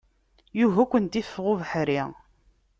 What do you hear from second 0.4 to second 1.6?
Yugi ad kent-iffeɣ